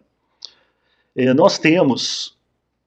[1.16, 2.38] É, nós temos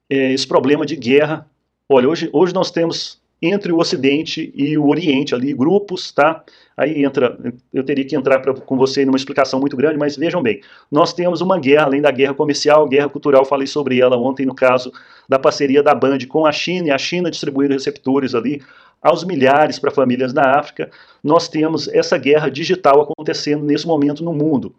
[0.09, 1.47] é, esse problema de guerra.
[1.87, 6.43] Olha, hoje, hoje nós temos entre o Ocidente e o Oriente ali grupos, tá?
[6.75, 7.37] Aí entra,
[7.71, 11.13] eu teria que entrar pra, com você numa explicação muito grande, mas vejam bem, nós
[11.13, 14.91] temos uma guerra, além da guerra comercial, guerra cultural, falei sobre ela ontem no caso
[15.29, 18.61] da parceria da Band com a China, e a China distribuindo receptores ali
[19.01, 20.89] aos milhares para famílias na África,
[21.23, 24.73] nós temos essa guerra digital acontecendo nesse momento no mundo.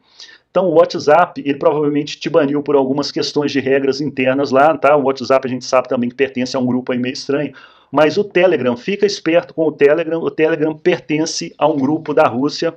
[0.51, 4.97] Então o WhatsApp, ele provavelmente te baniu por algumas questões de regras internas lá, tá?
[4.97, 7.53] O WhatsApp a gente sabe também que pertence a um grupo aí meio estranho,
[7.93, 12.27] mas o Telegram, fica esperto com o Telegram, o Telegram pertence a um grupo da
[12.27, 12.75] Rússia,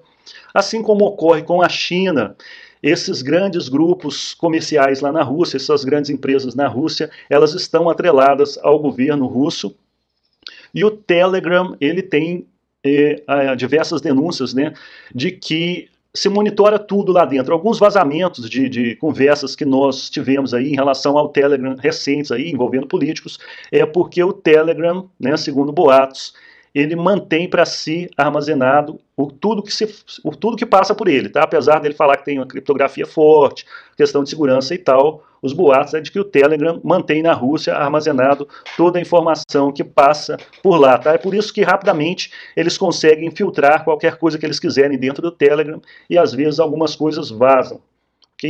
[0.54, 2.36] assim como ocorre com a China.
[2.82, 8.58] Esses grandes grupos comerciais lá na Rússia, essas grandes empresas na Rússia, elas estão atreladas
[8.64, 9.76] ao governo russo,
[10.74, 12.46] e o Telegram, ele tem
[12.86, 14.74] e, a, diversas denúncias né,
[15.14, 17.54] de que se monitora tudo lá dentro.
[17.54, 22.52] Alguns vazamentos de, de, conversas que nós tivemos aí em relação ao Telegram recentes aí,
[22.52, 23.40] envolvendo políticos,
[23.72, 26.34] é porque o Telegram, né, segundo boatos,
[26.74, 29.88] ele mantém para si armazenado o tudo que, se,
[30.24, 31.44] o tudo que passa por ele, tá?
[31.44, 33.66] Apesar dele falar que tem uma criptografia forte,
[33.98, 37.76] questão de segurança e tal, os boatos é de que o Telegram mantém na Rússia
[37.76, 38.48] armazenado
[38.78, 41.14] toda a informação que passa por lá, tá?
[41.14, 45.32] É por isso que rapidamente eles conseguem filtrar qualquer coisa que eles quiserem dentro do
[45.32, 47.82] Telegram e às vezes algumas coisas vazam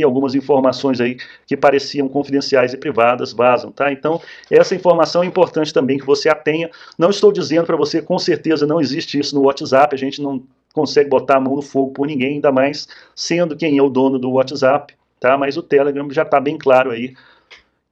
[0.02, 1.16] algumas informações aí
[1.46, 3.92] que pareciam confidenciais e privadas vazam, tá?
[3.92, 4.20] Então,
[4.50, 6.70] essa informação é importante também que você a tenha.
[6.96, 10.42] Não estou dizendo para você, com certeza não existe isso no WhatsApp, a gente não
[10.72, 14.18] consegue botar a mão no fogo por ninguém, ainda mais sendo quem é o dono
[14.18, 15.36] do WhatsApp, tá?
[15.36, 17.14] Mas o Telegram já está bem claro aí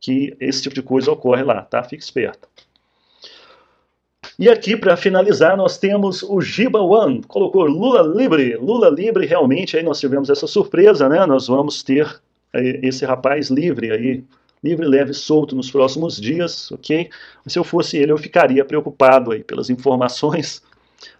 [0.00, 1.82] que esse tipo de coisa ocorre lá, tá?
[1.82, 2.48] Fique esperto.
[4.40, 8.56] E aqui, para finalizar, nós temos o Giba One, colocou Lula Libre.
[8.56, 11.26] Lula Libre, realmente, aí nós tivemos essa surpresa, né?
[11.26, 12.22] Nós vamos ter
[12.54, 14.24] eh, esse rapaz livre aí,
[14.64, 17.10] livre, leve, solto nos próximos dias, ok?
[17.46, 20.62] Se eu fosse ele, eu ficaria preocupado aí pelas informações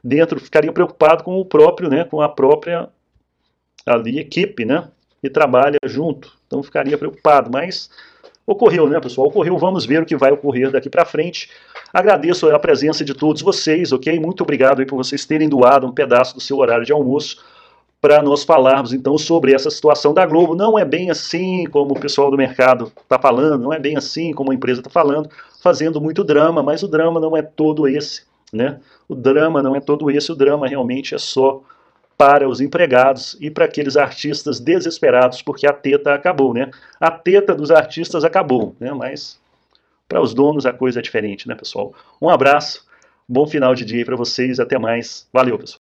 [0.02, 2.04] dentro, ficaria preocupado com o próprio, né?
[2.04, 2.88] Com a própria
[3.84, 4.88] ali equipe, né?
[5.20, 6.32] Que trabalha junto.
[6.46, 7.90] Então ficaria preocupado, mas
[8.46, 9.28] ocorreu, né, pessoal?
[9.28, 11.50] Ocorreu, vamos ver o que vai ocorrer daqui para frente.
[11.92, 14.18] Agradeço a presença de todos vocês, ok?
[14.18, 17.38] Muito obrigado aí por vocês terem doado um pedaço do seu horário de almoço
[18.00, 20.54] para nós falarmos então sobre essa situação da Globo.
[20.54, 24.32] Não é bem assim como o pessoal do mercado está falando, não é bem assim
[24.32, 25.28] como a empresa está falando,
[25.62, 28.22] fazendo muito drama, mas o drama não é todo esse,
[28.52, 28.80] né?
[29.08, 31.60] O drama não é todo esse, o drama realmente é só
[32.20, 36.70] para os empregados e para aqueles artistas desesperados porque a teta acabou, né?
[37.00, 38.92] A teta dos artistas acabou, né?
[38.92, 39.40] Mas
[40.06, 41.94] para os donos a coisa é diferente, né, pessoal?
[42.20, 42.86] Um abraço,
[43.26, 45.26] bom final de dia para vocês, até mais.
[45.32, 45.78] Valeu, pessoal.